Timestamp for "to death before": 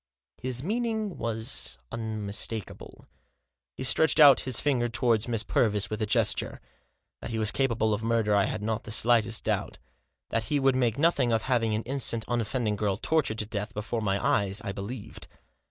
13.37-14.01